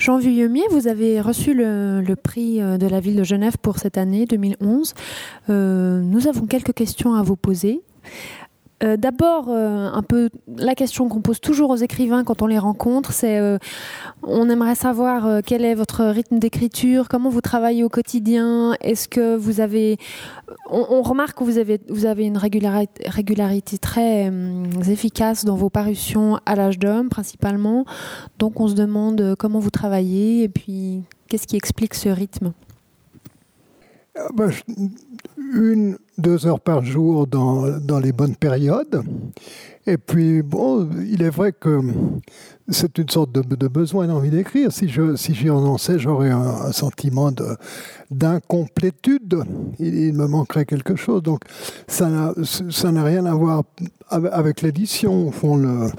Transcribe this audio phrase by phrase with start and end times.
[0.00, 4.24] Jean Vuillemier, vous avez reçu le, prix de la ville de Genève pour cette année
[4.24, 4.94] 2011.
[5.48, 7.82] nous avons quelques questions à vous poser.
[8.82, 12.58] Euh, d'abord, euh, un peu la question qu'on pose toujours aux écrivains quand on les
[12.58, 13.58] rencontre, c'est euh,
[14.22, 19.36] on aimerait savoir quel est votre rythme d'écriture, comment vous travaillez au quotidien, est-ce que
[19.36, 19.98] vous avez,
[20.70, 24.32] on, remarque que vous avez une régularité très
[24.88, 27.84] efficace dans vos parutions à l'âge d'homme principalement,
[28.38, 32.52] donc on se demande comment vous travaillez et puis qu'est-ce qui explique ce rythme?
[35.52, 39.02] Une, deux heures par jour dans, dans les bonnes périodes.
[39.86, 41.80] Et puis, bon, il est vrai que
[42.68, 44.70] c'est une sorte de, de besoin d'envie d'écrire.
[44.70, 47.56] Si je si j'y renonçais, j'aurais un, sentiment de
[48.10, 49.42] d'incomplétude.
[49.78, 51.22] Il, il, me manquerait quelque chose.
[51.22, 51.40] Donc,
[51.88, 53.64] ça n'a rien à voir
[54.10, 55.28] avec l'édition.
[55.28, 55.90] Au fond, le,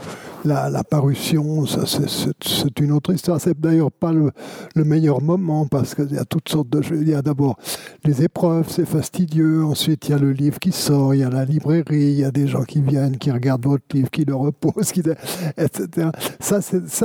[0.45, 3.39] la, parution, c'est une autre histoire.
[3.39, 4.31] C'est d'ailleurs pas le,
[4.75, 6.81] meilleur moment parce qu'il y a toutes sortes de.
[6.91, 7.57] Il y a d'abord
[8.03, 9.63] les épreuves, c'est fastidieux.
[9.63, 12.23] Ensuite, il y a le livre qui sort, il y a la librairie, il y
[12.23, 15.01] a des gens qui viennent, qui regardent votre livre, qui le reposent, qui,
[15.57, 16.09] etc.
[16.39, 16.61] Ça,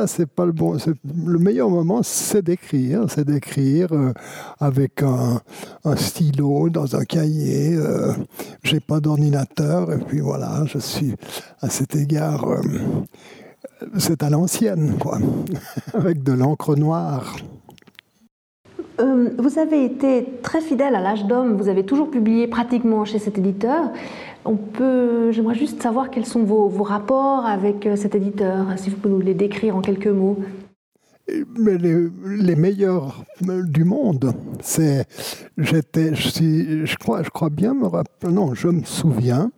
[0.07, 0.77] c'est pas le bon.
[1.27, 4.13] Le meilleur moment, c'est d'écrire, c'est d'écrire euh,
[4.59, 5.41] avec un,
[5.97, 7.75] stylo dans un cahier.
[7.75, 8.13] Euh,
[8.63, 11.15] J'ai pas d'ordinateur et puis voilà, je suis
[11.61, 12.49] à cet égard.
[12.49, 12.61] Euh,
[13.99, 15.19] c'est à l'ancienne, quoi,
[15.95, 17.37] avec de l'encre noire.
[18.99, 23.19] Euh, vous avez été très fidèle à l'âge d'homme, vous avez toujours publié pratiquement chez
[23.19, 23.91] cet éditeur.
[24.45, 28.97] On peut, j'aimerais juste savoir quels sont vos, rapports avec euh, cet éditeur, si vous
[28.97, 30.39] pouvez nous les décrire en quelques mots.
[31.59, 35.07] Mais les, meilleurs du monde, c'est,
[35.59, 39.51] j'étais, je, je, crois, je crois bien me rappeler, non, je me souviens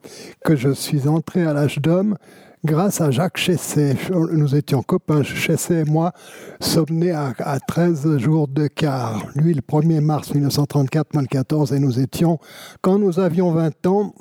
[0.43, 2.17] que je suis entré à l'âge d'homme
[2.65, 3.97] grâce à Jacques Chesset.
[4.11, 6.13] Nous étions copains, Chesset et moi
[6.61, 7.35] sommes nés à,
[7.67, 9.27] 13 jours de quart.
[9.35, 12.39] Lui, le 1er mars 1934, moi le 14, et nous étions,
[12.81, 14.15] quand nous avions 20 ans,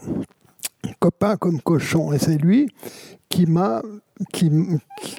[1.00, 2.14] copains comme cochons.
[2.14, 2.70] Et c'est lui
[3.30, 3.82] qui m'a
[4.34, 4.52] qui,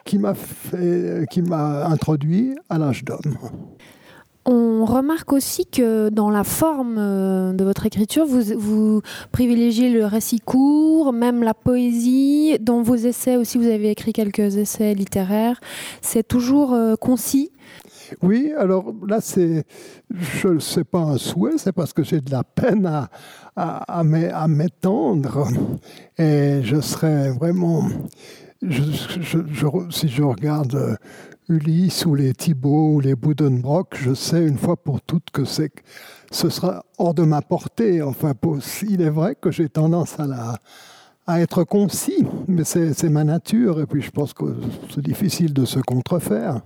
[0.05, 3.39] qui m'a introduit à l'âge d'homme.
[4.50, 10.41] On remarque aussi que dans la forme euh, de votre écriture, vous, privilégiez le récit
[10.41, 12.56] court, même la poésie.
[12.59, 15.60] Dans vos essais aussi, vous avez écrit quelques essais littéraires.
[16.00, 17.53] C'est toujours euh, concis
[18.22, 19.64] oui, alors là, c'est,
[20.10, 23.10] je sais pas un souhait, c'est parce que j'ai de la peine à,
[23.54, 25.47] à, à m'étendre.
[26.16, 27.86] Et je serais vraiment,
[28.62, 30.97] si je regarde
[31.48, 35.72] Ulysse ou les Thibault ou les Buddenbrock, je sais une fois pour toutes que c'est,
[36.31, 38.03] ce sera hors de ma portée.
[38.03, 38.34] Enfin,
[38.82, 40.59] il est vrai que j'ai tendance à,
[41.28, 44.44] à être concis, mais c'est, ma nature, et puis je pense que
[44.92, 46.62] c'est difficile de se contrefaire.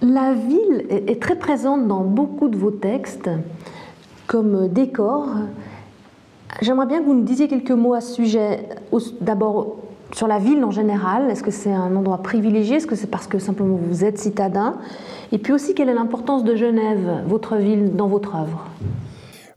[0.00, 3.28] La ville est très présente dans beaucoup de vos textes
[4.28, 5.28] comme décor.
[6.60, 8.68] J'aimerais bien que vous nous disiez quelques mots à ce sujet.
[9.20, 9.78] D'abord,
[10.12, 12.76] sur la ville en général Est-ce que c'est un endroit privilégié?
[12.76, 14.78] Est-ce que c'est parce que simplement vous êtes citadin?
[15.32, 18.66] Et puis aussi, quelle est l'importance de Genève, votre ville, dans votre œuvre?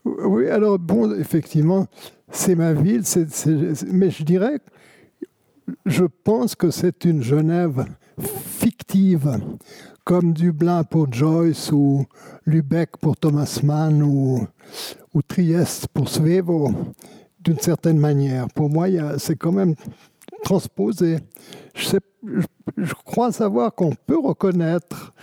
[0.06, 1.86] Oui, alors bon, effectivement,
[2.32, 3.04] c'est ma ville,
[3.92, 4.60] mais je dirais,
[5.86, 7.86] je pense que c'est une Genève
[8.20, 9.38] fictive,
[10.04, 12.06] comme Dublin pour Joyce ou
[12.46, 14.48] Lubeck pour Thomas Mann ou,
[15.14, 16.72] ou Trieste pour Svevo,
[17.42, 18.48] d'une certaine manière.
[18.50, 18.88] Pour moi,
[19.18, 19.76] c'est quand même
[20.44, 21.18] transposer.
[21.76, 21.98] Je,
[23.06, 25.14] crois savoir qu'on peut reconnaître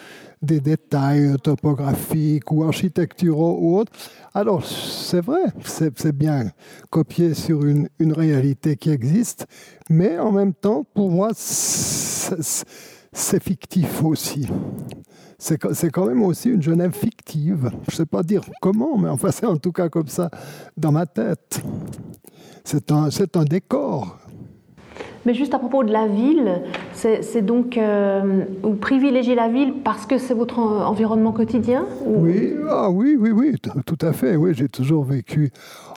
[0.43, 3.93] des détails topographiques ou architecturaux ou autres.
[4.35, 6.51] Alors, c'est vrai, c'est bien
[6.91, 9.47] copié sur une, réalité qui existe,
[9.91, 14.49] mais en même temps, pour moi, c'est fictif aussi.
[15.39, 17.71] C'est quand même aussi une Genève fictive.
[17.89, 20.31] Je ne sais pas dire comment, mais enfin, c'est en tout cas comme ça
[20.77, 21.63] dans ma tête.
[22.65, 24.19] C'est un décor
[25.27, 30.07] mais juste à propos de la ville, c'est donc euh, vous privilégiez la ville parce
[30.07, 34.37] que c'est votre environnement quotidien Oui, ah oui, oui, oui, tout à fait.
[34.37, 35.51] Oui, j'ai toujours vécu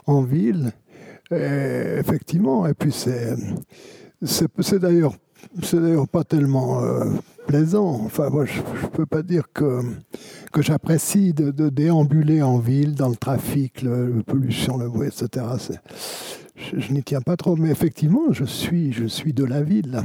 [0.06, 0.72] en ville,
[1.30, 2.66] effectivement.
[2.66, 3.36] Et puis c'est
[4.22, 5.14] c'est d'ailleurs
[5.62, 7.04] c'est d'ailleurs pas tellement euh,
[7.46, 8.02] plaisant.
[8.04, 9.80] Enfin, moi, je ne peux pas dire que,
[10.52, 15.46] que j'apprécie de, déambuler en ville, dans le trafic, la pollution, le bruit, etc
[16.76, 20.02] je, n'y tiens pas trop, mais effectivement, je suis, je suis de la ville.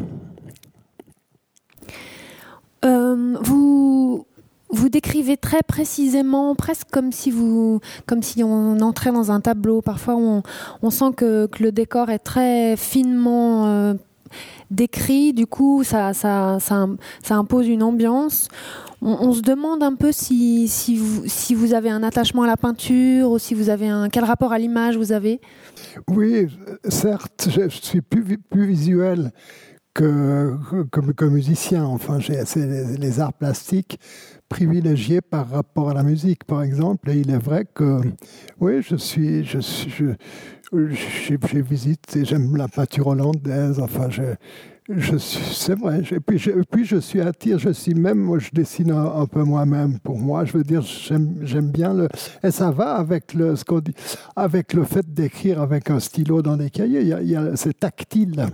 [2.84, 4.26] Euh, vous,
[4.70, 9.82] vous décrivez très précisément, presque comme si, vous, comme si on entrait dans un tableau.
[9.82, 13.94] Parfois, on, sent que, que, le décor est très finement euh,
[14.72, 16.88] décrit, du coup, ça, ça, ça,
[17.36, 18.48] impose une ambiance.
[19.02, 22.58] On, se demande un peu si, si, vous, si vous avez un attachement à la
[22.58, 25.42] peinture ou si vous avez un quel rapport à l'image vous avez?
[26.08, 26.48] Oui,
[26.90, 29.32] certes, je suis plus, plus visuel
[29.94, 30.56] que,
[30.92, 31.86] que, musicien.
[31.86, 34.00] Enfin, j'ai les, les arts plastiques
[34.56, 37.10] privilégiés par rapport à la musique, par exemple.
[37.10, 38.00] Et il est vrai que,
[38.62, 44.24] oui, je suis, je suis, je, j'ai visité, j'aime la peinture hollandaise, enfin, je,
[44.88, 46.04] je c'est vrai.
[46.10, 49.44] Et puis, je, puis je suis attire, je suis même, moi, je dessine un, peu
[49.44, 50.00] moi-même.
[50.00, 52.08] Pour moi, je veux dire, j'aime bien le.
[52.42, 53.94] Et ça va avec le, ce qu'on dit,
[54.38, 57.02] avec le fait d'écrire avec un stylo dans des cahiers.
[57.02, 58.46] Il y a, c'est tactile.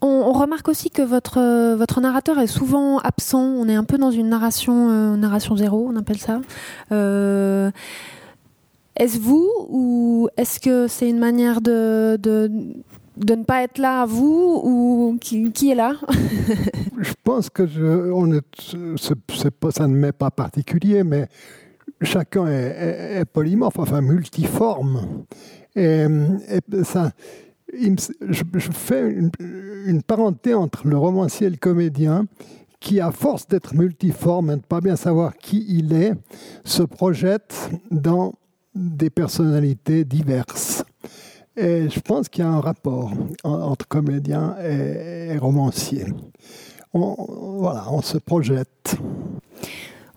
[0.00, 3.42] On, remarque aussi que votre, votre narrateur est souvent absent.
[3.42, 6.40] On est un peu dans une narration, euh, narration zéro, on appelle ça.
[6.92, 7.70] Euh,
[8.96, 12.50] est-ce vous ou est-ce que c'est une manière de, de,
[13.18, 15.94] ne pas être là vous ou qui, qui est là?
[17.00, 17.62] Je pense que
[18.12, 18.42] on est,
[19.70, 21.28] ça ne m'est pas particulier, mais
[22.02, 25.24] chacun est, polymorphe, enfin multiforme.
[25.76, 26.06] Et,
[26.84, 27.12] ça,
[27.72, 29.30] je, fais une,
[29.86, 32.26] une, parenté entre le romancier et le comédien
[32.80, 36.14] qui, à force d'être multiforme et de ne pas bien savoir qui il est,
[36.64, 38.34] se projette dans
[38.74, 40.84] des personnalités diverses.
[41.56, 43.10] Et je pense qu'il y a un rapport
[43.42, 46.06] entre comédien et, romancier.
[46.92, 48.96] Voilà, on se projette.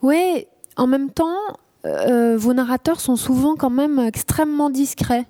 [0.02, 0.46] Oui,
[0.76, 1.38] en même temps,
[1.84, 5.26] euh, vos narrateurs sont souvent quand même extrêmement discrets.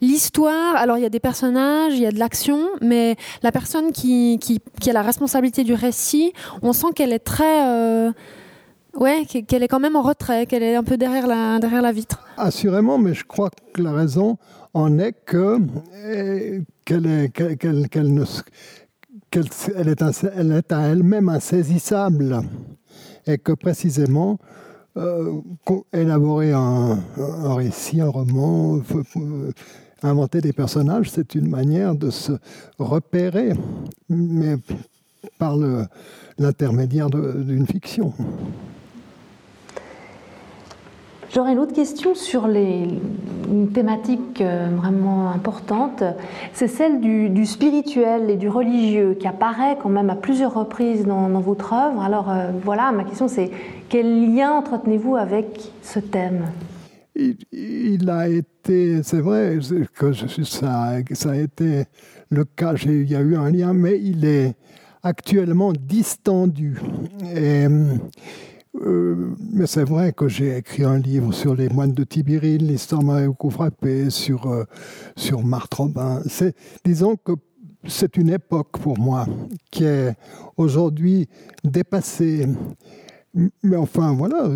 [0.00, 3.92] L'histoire, alors il y a des personnages, il y a de l'action, mais la personne
[3.92, 4.38] qui,
[4.86, 6.32] a la responsabilité du récit,
[6.62, 7.66] on sent qu'elle est très...
[7.66, 8.12] Euh,
[8.98, 12.24] Ouais, qu'elle est quand même en retrait, qu'elle est un peu derrière la, vitre.
[12.38, 14.38] Assurément, mais je crois que la raison
[14.72, 15.14] en est
[16.02, 19.44] eh, qu'elle est, qu'elle, ne, qu'elle,
[19.76, 20.02] elle est,
[20.34, 22.40] elle est à elle-même insaisissable
[23.26, 24.38] et que précisément
[24.96, 25.40] euh,
[25.92, 28.80] élaborer un, un, récit, un roman,
[30.02, 32.32] inventer des personnages, c'est une manière de se
[32.78, 33.52] repérer,
[34.08, 34.56] mais
[35.38, 35.56] par
[36.38, 38.12] l'intermédiaire d'une fiction.
[41.34, 42.88] J'aurais une autre question sur les,
[43.50, 46.02] une thématique euh, vraiment importante,
[46.52, 51.28] c'est celle du, spirituel et du religieux qui apparaît quand même à plusieurs reprises dans,
[51.40, 52.00] votre œuvre.
[52.02, 53.50] Alors euh, voilà, ma question c'est
[53.88, 56.46] quel lien entretenez-vous avec ce thème?
[57.52, 59.58] Il, a été, c'est vrai
[59.94, 61.84] que ça, a été
[62.28, 64.54] le cas, il y a eu un lien, mais il est
[65.02, 66.78] actuellement distendu.
[68.84, 73.02] Euh, mais c'est vrai que j'ai écrit un livre sur les moines de Tibérine, l'histoire
[73.02, 74.64] m'a beaucoup frappé, sur, euh,
[75.16, 76.22] sur Marthe Robin.
[76.84, 77.32] Disons que
[77.86, 79.26] c'est une époque pour moi
[79.70, 80.14] qui est
[80.56, 81.28] aujourd'hui
[81.64, 82.46] dépassée.
[83.62, 84.48] Mais enfin, voilà.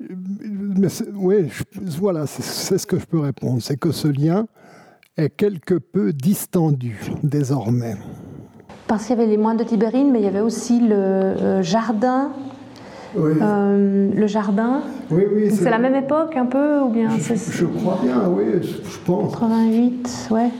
[0.00, 1.50] mais oui,
[1.98, 3.60] voilà, c'est ce que je peux répondre.
[3.60, 4.46] C'est que ce lien
[5.16, 7.96] est quelque peu distendu désormais.
[8.86, 11.62] Parce qu'il y avait les moines de Tibérine, mais il y avait aussi le euh,
[13.16, 14.82] euh, le jardin.
[15.10, 15.50] Oui, oui.
[15.50, 19.32] C'est la même époque un peu ou bien je, crois bien, oui, je pense.
[19.32, 20.50] 88, ouais.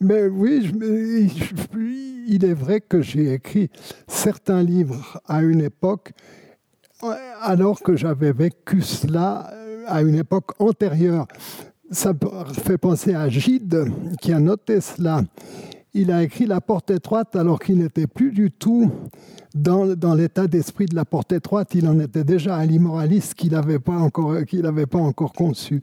[0.00, 0.72] Mais oui,
[2.26, 3.70] il est vrai que j'ai écrit
[4.08, 6.12] certains livres à une époque
[7.40, 9.50] alors que j'avais vécu cela
[9.86, 11.26] à une époque antérieure.
[11.90, 12.12] Ça
[12.64, 15.22] fait penser à Gide qui a noté cela.
[15.94, 18.90] Il a écrit La porte étroite alors qu'il n'était plus du tout
[19.54, 23.78] dans, l'état d'esprit de la porte étroite, il en était déjà un immoraliste qu'il n'avait
[23.78, 25.82] pas encore conçu.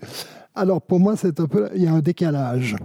[0.59, 2.75] Alors pour moi, c'est un peu, il y a un décalage.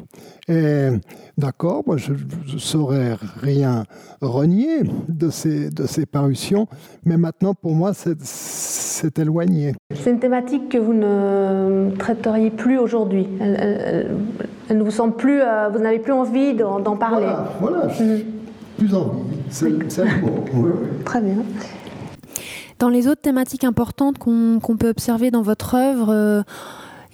[0.49, 0.89] Et
[1.37, 3.85] d'accord, moi je ne saurais rien
[4.21, 6.67] renier de ces, de ces parutions,
[7.05, 9.75] mais maintenant pour moi, c'est éloigné.
[9.95, 13.27] C'est une thématique que vous ne traiteriez plus aujourd'hui.
[13.41, 14.09] Elle,
[14.71, 17.27] ne vous semble plus, euh, vous n'avez plus envie d'en parler.
[17.61, 17.87] Voilà, voilà.
[18.01, 18.35] Mhm
[18.77, 19.23] plus envie.
[19.51, 19.69] C'est
[21.05, 21.37] Très bien.
[22.79, 26.43] Dans les autres thématiques importantes qu'on peut observer dans votre œuvre, euh,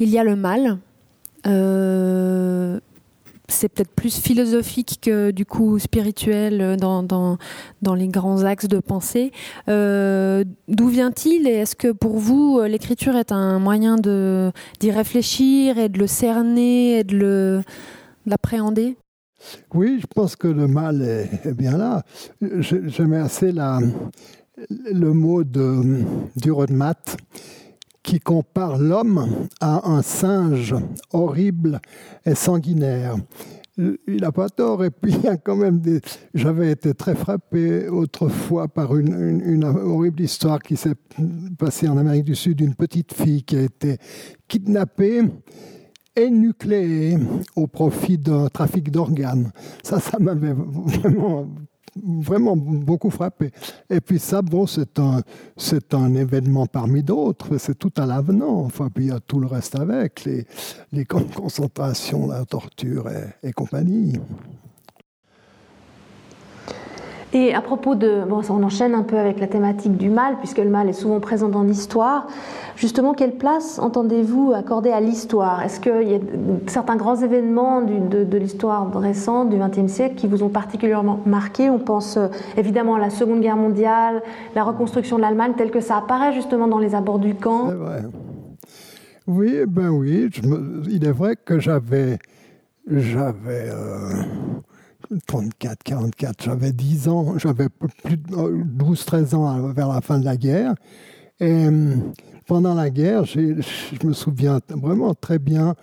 [0.00, 0.78] il y a le mal.
[1.46, 2.80] Euh,
[3.48, 7.38] c'est peut-être plus philosophique que du coup spirituel dans, dans,
[7.82, 9.32] dans les grands axes de pensée.
[9.68, 15.88] Euh, d'où vient-il et est-ce que pour vous l'écriture est un moyen d'y réfléchir et
[15.88, 17.62] de le cerner et de
[18.26, 18.96] l'appréhender?
[19.74, 22.02] Oui, je pense que le mal est, bien là.
[22.40, 23.80] J'aimais assez la,
[24.68, 26.04] le mot de,
[26.36, 26.50] du
[28.02, 30.74] qui compare l'homme à un singe
[31.12, 31.80] horrible
[32.24, 33.16] et sanguinaire.
[33.76, 34.84] il n'a pas tort.
[34.84, 36.00] Et puis, il y a quand même des.
[36.34, 40.96] J'avais été très frappé autrefois par une, une, horrible histoire qui s'est
[41.58, 43.98] passée en Amérique du Sud d'une petite fille qui a été
[44.48, 45.22] kidnappée
[46.16, 47.16] et nucléée
[47.56, 49.52] au profit d'un trafic d'organes.
[49.82, 51.46] Ça, ça m'avait vraiment
[51.96, 53.50] vraiment beaucoup frappé.
[53.88, 55.22] Et puis ça, bon, c'est un,
[55.56, 58.60] c'est un événement parmi d'autres, c'est tout à l'avenant.
[58.60, 60.46] Enfin, puis il y a tout le reste avec, les,
[60.92, 64.18] les concentrations, la torture et, et compagnie.
[67.32, 70.58] Et à propos de, bon, on enchaîne un peu avec la thématique du mal, puisque
[70.58, 72.26] le mal est souvent présent dans l'histoire.
[72.74, 75.62] Justement, quelle place entendez-vous accorder à l'histoire?
[75.62, 76.18] Est-ce qu'il y a
[76.66, 81.70] certains grands événements de, l'histoire récente du XXe siècle qui vous ont particulièrement marqué?
[81.70, 84.22] On pense euh, évidemment à la Seconde Guerre mondiale,
[84.56, 87.66] la reconstruction de l'Allemagne, tel que ça apparaît justement dans les abords du camp.
[87.66, 88.02] Vrai.
[89.28, 90.28] Oui, ben oui.
[90.88, 92.18] il est vrai que j'avais,
[92.88, 93.68] j'avais.
[93.70, 94.24] Euh
[95.26, 100.24] 34, 44, j'avais 10 ans, j'avais plus de 12, 13 ans vers la fin de
[100.24, 100.74] la guerre.
[101.40, 101.68] Et
[102.46, 105.74] pendant la guerre, je me souviens vraiment très bien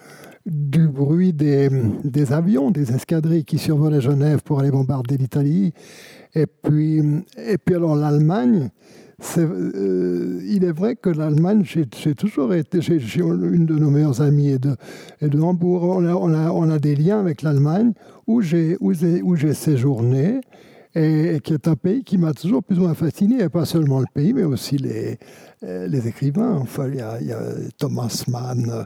[0.46, 1.70] du bruit des,
[2.04, 5.74] des, avions, des escadrilles qui survolaient Genève pour aller bombarder l'Italie.
[6.34, 7.02] Et puis,
[7.38, 8.70] et puis alors l'Allemagne,
[9.40, 14.50] euh, il est vrai que l'Allemagne, j'ai toujours été, j'ai une de nos meilleures amies
[14.50, 14.76] et de,
[15.22, 17.94] de Hambourg, on a, des liens avec l'Allemagne
[18.28, 18.78] où j'ai
[19.54, 20.42] séjourné
[20.94, 24.00] et, qui est un pays qui m'a toujours plus ou moins fasciné, et pas seulement
[24.00, 25.18] le pays, mais aussi les,
[25.64, 26.56] euh, écrivains.
[26.56, 27.42] Enfin, il y, a, il y a
[27.78, 28.86] Thomas Mann,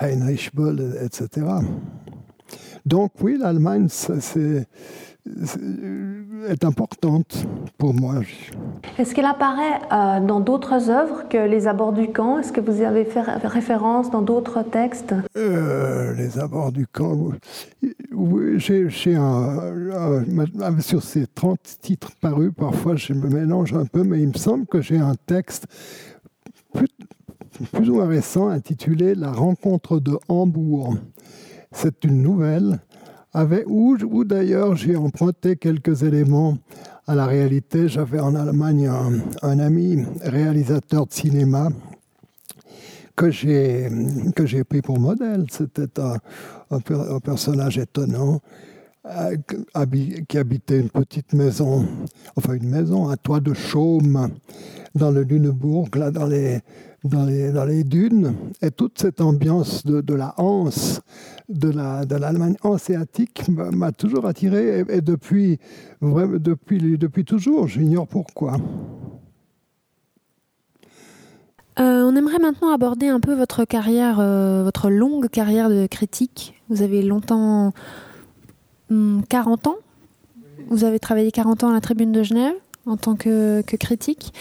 [0.00, 1.46] Heinrich Böll, etc.
[2.84, 4.66] Donc oui, l'Allemagne, c'est
[6.48, 7.46] est importante
[7.78, 8.16] pour moi.
[8.98, 12.38] Est-ce qu'elle apparaît euh, dans d'autres œuvres que Les abords du camp?
[12.38, 15.14] Est-ce que vous avez fait référence dans d'autres textes?
[15.36, 17.16] Euh, Les abords du camp,
[18.12, 24.20] oui, j'ai un, sur ces 30 titres parus, parfois je me mélange un peu, mais
[24.20, 25.66] il me semble que j'ai un texte
[26.74, 26.88] plus,
[27.72, 30.96] plus ou moins récent intitulé La rencontre de Hambourg.
[31.70, 32.80] C'est une nouvelle
[33.66, 36.58] où, où d'ailleurs j'ai emprunté quelques éléments
[37.06, 37.88] à la réalité.
[37.88, 39.12] J'avais en Allemagne un,
[39.42, 41.70] un, ami réalisateur de cinéma
[43.16, 45.46] que j'ai pris pour modèle.
[45.50, 46.16] C'était un,
[46.70, 48.40] un, un, personnage étonnant
[49.06, 49.36] euh,
[50.28, 51.86] qui habitait une petite maison,
[52.36, 54.30] enfin une maison à toit de chaume
[54.94, 56.60] dans le Lunebourg, là dans les
[57.04, 61.00] dans les, dans les dunes, et toute cette ambiance de, de la Hanse,
[61.48, 65.58] de l'Allemagne la, de hanséatique m'a toujours attiré, et, depuis,
[66.00, 68.56] depuis, depuis toujours, j'ignore pourquoi.
[71.78, 76.54] Euh, on aimerait maintenant aborder un peu votre carrière, euh, votre longue carrière de critique.
[76.68, 77.72] Vous avez longtemps,
[78.90, 79.76] hum, 40 ans
[80.68, 82.54] Vous avez travaillé 40 ans à la Tribune de Genève
[82.86, 84.32] en tant que, que critique.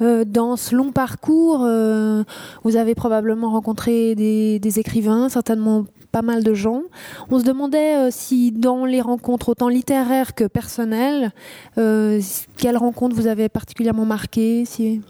[0.00, 2.24] Euh, dans ce long parcours, euh,
[2.64, 6.82] vous avez probablement rencontré des, écrivains, certainement pas mal de gens.
[7.30, 11.32] On se demandait euh, si dans les rencontres autant littéraires que personnelles,
[11.76, 15.00] quelle rencontre vous avez particulièrement marqué si...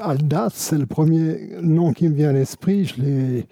[0.00, 2.86] Aldas, c'est le premier nom qui me vient à l'esprit.
[2.86, 3.46] Je l'ai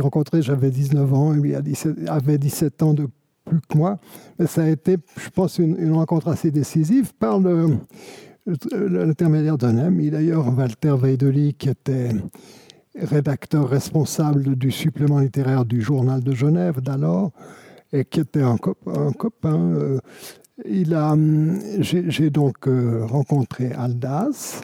[0.00, 1.56] rencontré, j'avais 19 ans, il
[2.06, 3.08] avait 17 ans de
[3.60, 3.98] que moi,
[4.38, 7.40] mais ça a été, je pense, une, rencontre assez décisive par
[8.72, 12.10] l'intermédiaire d'un ami, d'ailleurs, Walter Weideli, qui était
[12.94, 17.32] rédacteur responsable du supplément littéraire du journal de Genève d'alors,
[17.92, 18.78] et qui était un, cop
[19.18, 19.58] copain.
[19.58, 19.98] Euh,
[20.92, 21.16] a,
[21.80, 24.62] j'ai donc euh, rencontré Aldas,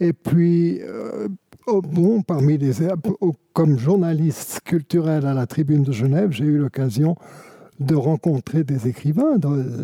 [0.00, 1.28] et puis, euh,
[1.66, 2.72] bon, parmi les,
[3.52, 7.16] comme journaliste culturel à la Tribune de Genève, j'ai eu l'occasion
[7.80, 9.38] de rencontrer des écrivains.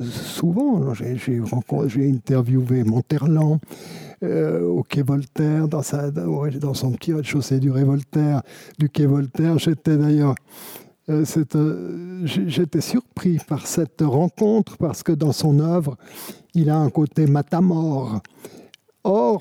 [0.04, 3.58] souvent, j'ai interviewé Monterland
[4.22, 7.72] euh, au quai Voltaire, dans, sa, dans son petit rez-de-chaussée du,
[8.78, 9.58] du quai Voltaire.
[9.58, 10.34] J'étais d'ailleurs
[11.08, 11.24] euh,
[11.54, 15.96] euh, j'étais surpris par cette rencontre parce que dans son œuvre,
[16.54, 18.20] il a un côté matamore.
[19.04, 19.40] Or,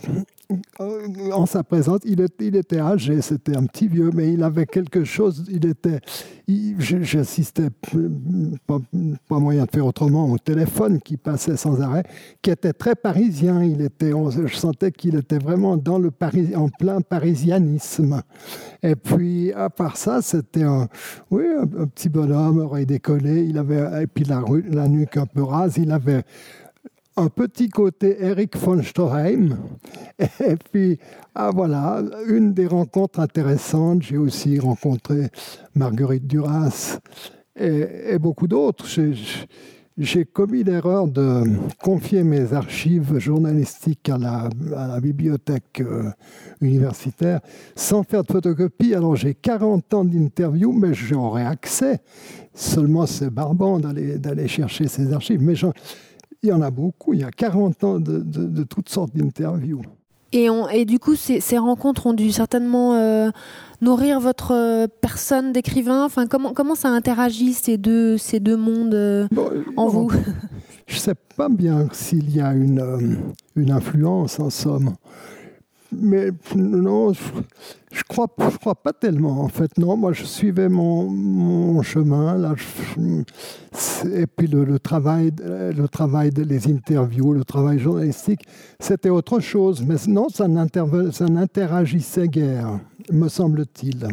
[1.32, 4.66] en sa présence, il, est, il était âgé, c'était un petit vieux, mais il avait
[4.66, 6.00] quelque chose, il était,
[6.78, 7.70] j'assistais,
[8.68, 8.78] pas,
[9.28, 12.04] pas, moyen de faire autrement, au téléphone qui passait sans arrêt,
[12.42, 16.70] qui était très parisien, il était, je sentais qu'il était vraiment dans le Paris, en
[16.70, 18.22] plein parisianisme.
[18.84, 20.88] Et puis, à part ça, c'était un,
[21.32, 25.44] oui, un, petit bonhomme, oreille décollée, il avait, et puis la, la nuque un peu
[25.44, 26.24] rase, il avait
[27.18, 29.58] un petit côté Eric von Storheim.
[30.20, 31.00] Et puis,
[31.34, 35.30] ah voilà, une des rencontres intéressantes, j'ai aussi rencontré
[35.76, 37.00] Marguerite Duras
[37.58, 38.86] et, beaucoup d'autres.
[39.98, 41.44] J'ai commis l'erreur de
[41.82, 46.12] confier mes archives journalistiques à la, bibliothèque euh,
[46.60, 47.40] universitaire
[47.78, 48.94] sans faire de photocopie.
[48.94, 52.02] Alors j'ai 40 ans d'interviews, mais j'aurais accès.
[52.54, 55.42] Seulement c'est barbant d'aller chercher ces archives.
[55.42, 55.56] Mais
[56.46, 59.82] il y en a beaucoup, il y a 40 ans de, de toutes sortes d'interviews.
[60.36, 63.30] Et, et, du coup, ces, ces, rencontres ont dû certainement euh,
[63.82, 66.04] nourrir votre euh, personne d'écrivain.
[66.04, 69.28] Enfin, comment, comment ça interagit ces deux, ces deux mondes euh,
[69.78, 70.12] en vous?
[70.88, 73.18] Je ne sais pas bien s'il y a une,
[73.56, 74.96] une influence en somme.
[76.00, 79.78] Mais non, je crois, je crois pas tellement, en fait.
[79.78, 82.38] Non, moi, je suivais mon, mon chemin.
[82.38, 82.56] Là,
[84.14, 88.42] et puis le, le, travail, le travail des interviews, le travail journalistique,
[88.80, 89.84] c'était autre chose.
[89.86, 92.80] Mais non, ça n'interagissait guère,
[93.12, 94.08] me semble-t-il.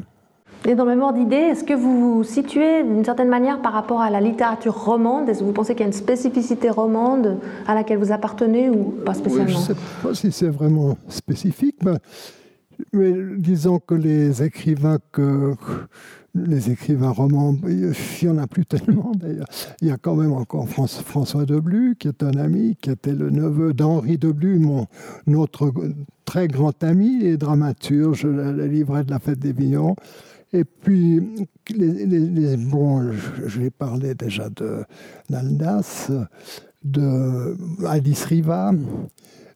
[0.66, 3.72] Et dans le même ordre d'idée, est-ce que vous vous situez d'une certaine manière par
[3.72, 5.28] rapport à la littérature romande?
[5.28, 8.94] Est-ce que vous pensez qu'il y a une spécificité romande à laquelle vous appartenez ou
[9.04, 11.78] pas spécialement Je ne sais pas si c'est vraiment spécifique,
[12.92, 15.54] mais, disons que les écrivains que
[16.34, 17.92] les écrivains romans, il
[18.22, 19.46] n'y en a plus tellement d'ailleurs.
[19.82, 23.30] Il y a quand même encore François Deblu, qui est un ami, qui était le
[23.30, 24.86] neveu d'Henri Deblu, mon,
[25.26, 25.72] notre
[26.24, 29.94] très grand ami et dramaturge, le livret de la fête des Vignons.
[30.52, 33.12] Et puis, les, bon,
[33.46, 34.84] je, vais parler déjà de
[35.30, 36.10] d'Aldas,
[36.84, 37.56] de
[37.86, 38.72] Alice Riva,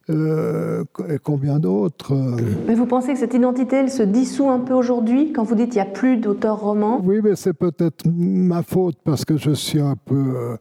[0.09, 2.15] euh, et combien d'autres.
[2.65, 5.69] Mais vous pensez que cette identité, elle se dissout un peu aujourd'hui quand vous dites
[5.69, 6.99] qu'il n'y a plus d'auteurs romans?
[7.03, 10.57] Oui, mais c'est peut-être ma faute parce que je suis un peu.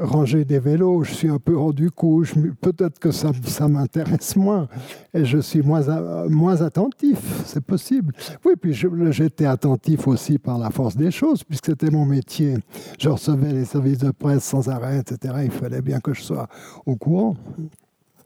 [0.00, 4.36] Euh, ranger des vélos, je suis un peu rendu couche, peut-être que ça, ça m'intéresse
[4.36, 4.68] moins
[5.14, 5.82] et je suis moins,
[6.28, 8.14] moins attentif, c'est possible.
[8.44, 12.56] Oui, puis j'étais attentif aussi par la force des choses, puisque c'était mon métier.
[12.98, 15.34] Je recevais les services de presse sans arrêt, etc.
[15.44, 16.48] Il fallait bien que je sois
[16.86, 17.36] au courant.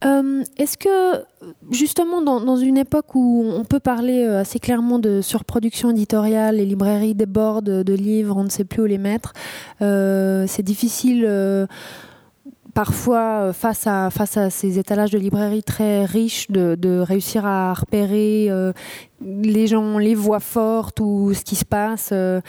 [0.04, 1.24] Euh, est-ce que,
[1.70, 6.66] justement, dans, une époque où on peut parler euh, assez clairement de surproduction éditoriale, les
[6.66, 9.32] librairies débordent de livres, on ne sait plus où les mettre,
[9.82, 11.26] euh, c'est difficile
[12.74, 18.50] parfois, face à, face à ces étalages de librairies très riches, de, réussir à repérer
[19.24, 22.10] les gens, les voix fortes ou ce qui se passe.
[22.12, 22.40] Euh,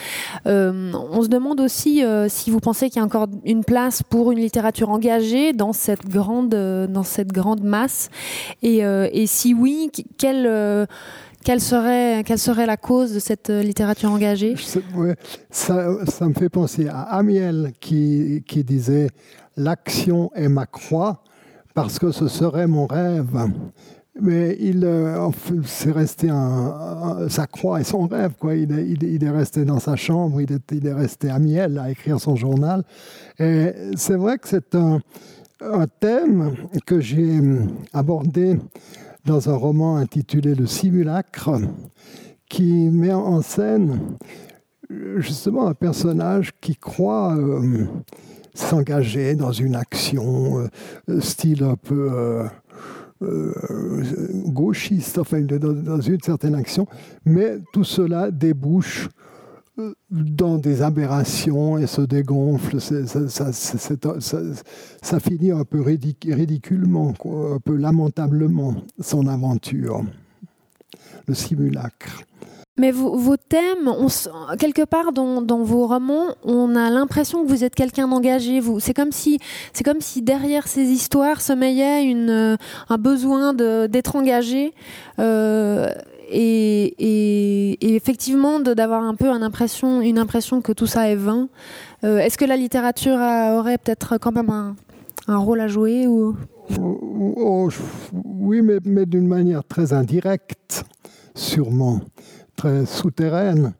[0.45, 4.03] euh, on se demande aussi euh, si vous pensez qu'il y a encore une place
[4.03, 8.09] pour une littérature engagée dans cette grande, dans cette grande masse.
[8.61, 10.87] Et, et si oui, quelle,
[11.43, 14.55] quelle, serait, quelle serait la cause de cette littérature engagée?
[15.49, 19.07] Ça, ça, me fait penser à Amiel qui, qui disait
[19.57, 21.23] L'action est ma croix
[21.73, 23.51] parce que ce serait mon rêve.
[24.21, 25.29] Mais il euh,
[25.65, 26.29] c'est resté
[27.27, 28.33] sa croix et son rêve.
[28.39, 28.55] Quoi.
[28.55, 32.83] Il, est, resté dans sa chambre, il est, resté à miel à écrire son journal.
[33.39, 35.01] Et c'est vrai que c'est un,
[35.61, 37.41] un, thème que j'ai
[37.91, 38.57] abordé
[39.25, 41.51] dans un roman intitulé Le simulacre,
[42.47, 43.99] qui met en scène
[45.17, 47.85] justement un personnage qui croit euh,
[48.55, 50.67] s'engager dans une action,
[51.09, 52.09] euh, style un peu.
[52.11, 52.47] Euh,
[53.21, 54.03] euh,
[54.45, 56.85] gauchiste, enfin, dans, une certaine action,
[57.25, 59.07] mais tout cela débouche
[59.79, 62.81] euh, dans des aberrations et se dégonfle.
[62.81, 63.51] Ça,
[65.21, 67.13] finit un peu ridiculement,
[67.53, 70.03] un peu lamentablement, son aventure,
[71.27, 72.21] le simulacre.
[72.77, 73.89] Mais vos, thèmes,
[74.59, 78.59] quelque part dans, vos romans, on a l'impression que vous êtes quelqu'un d'engagé.
[78.59, 79.39] Vous, c'est comme si,
[79.71, 82.57] c'est comme si derrière ces histoires sommeillait euh,
[82.89, 84.73] un besoin d'être engagé.
[85.19, 85.89] Euh,
[86.29, 91.47] et, effectivement d'avoir un peu une impression, que tout ça est vain.
[92.03, 96.35] Euh, est-ce que la littérature aurait peut-être quand même un, rôle à jouer ou...
[96.81, 97.69] Oh, oh,
[98.25, 100.83] oui, mais d'une manière très indirecte,
[101.35, 102.01] sûrement
[102.55, 103.73] très souterraine.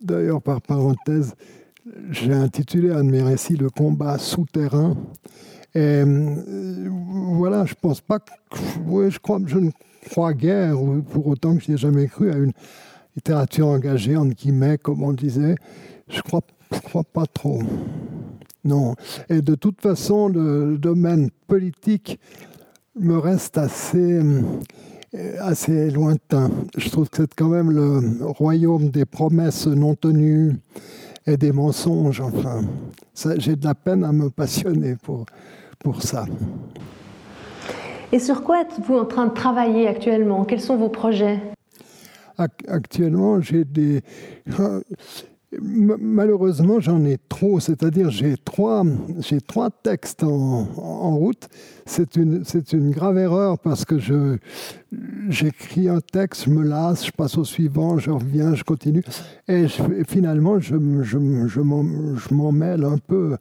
[0.00, 1.34] D'ailleurs, par parenthèse,
[2.10, 4.96] j'ai intitulé un de mes récits Le combat souterrain.
[5.74, 6.88] Et euh,
[7.32, 8.26] voilà, je pense pas que.
[9.10, 9.70] je, crois, je ne
[10.10, 10.76] crois guère,
[11.10, 12.52] pour autant que je n'ai jamais cru à une
[13.16, 15.56] littérature engagée, en guillemets, comme on disait.
[16.08, 16.40] Je crois,
[16.72, 17.62] je crois pas trop.
[18.64, 18.94] Non.
[19.28, 22.18] Et de toute façon, le domaine politique
[22.98, 24.20] me reste assez
[25.40, 26.50] assez lointain.
[26.76, 30.56] Je trouve que c'est quand même le royaume des promesses non tenues
[31.26, 32.20] et des mensonges.
[32.20, 32.62] Enfin,
[33.36, 35.26] j'ai de la peine à me passionner pour,
[35.78, 36.26] pour ça.
[38.12, 40.44] Et sur quoi êtes-vous en train de travailler actuellement?
[40.44, 41.40] Quels sont vos projets?
[42.68, 44.00] Actuellement, j'ai des.
[45.50, 48.84] Malheureusement, j'en ai trop, c'est-à-dire j'ai trois,
[49.20, 51.48] j'ai trois textes en, route.
[51.86, 54.36] C'est une, c'est une grave erreur parce que je,
[55.30, 59.02] j'écris un texte, je me lasse, je passe au suivant, je reviens, je continue.
[59.48, 59.66] Et,
[60.06, 63.38] finalement, je, je, je, m'en, mêle un peu.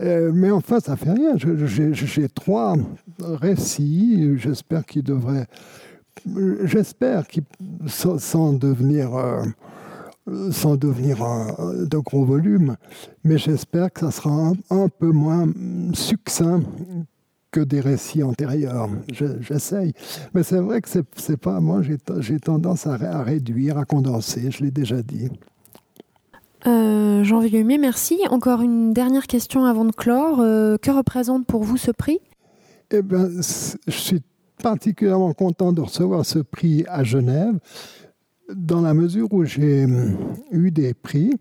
[0.00, 1.34] Euh, mais enfin, ça fait rien.
[1.36, 2.76] J'ai, trois
[3.20, 5.48] récits, j'espère qu'ils devraient.
[6.64, 7.44] J'espère qu'ils,
[7.88, 9.14] sans, devenir.
[9.14, 9.42] Euh,
[10.50, 11.18] sans devenir
[11.58, 12.76] de gros volume,
[13.24, 15.48] mais j'espère que ça sera un, peu moins
[15.94, 16.62] succinct
[17.50, 18.88] que des récits antérieurs.
[19.40, 19.92] J'essaye.
[20.34, 24.70] Mais c'est vrai que c'est pas moi, j'ai tendance à, réduire, à condenser, je l'ai
[24.70, 25.28] déjà dit.
[26.66, 28.20] Euh, Jean Villumier, merci.
[28.30, 30.40] Encore une dernière question avant de clore.
[30.40, 32.20] Euh, que représente pour vous ce prix?
[32.92, 33.28] Eh bien,
[33.86, 34.22] je suis
[34.62, 37.58] particulièrement content de recevoir ce prix à Genève
[38.54, 40.16] dans la mesure où j'ai hum,
[40.50, 41.32] eu des prix,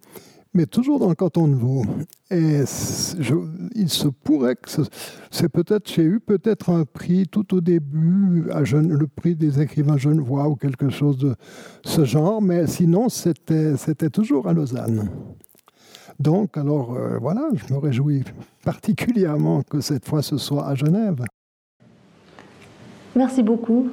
[0.53, 1.83] mais toujours dans le canton de Vaud.
[2.29, 2.63] Et
[3.75, 4.69] il se pourrait que
[5.31, 9.97] c'est peut-être, j'ai eu peut-être un prix tout au début, à le prix des écrivains
[9.97, 11.35] genevois ou quelque chose de
[11.85, 15.09] ce genre, mais sinon c'était, c'était toujours à Lausanne.
[16.19, 18.23] Donc, alors euh, voilà, je me réjouis
[18.63, 21.23] particulièrement que cette fois ce soit à Genève.
[23.15, 23.89] Merci beaucoup.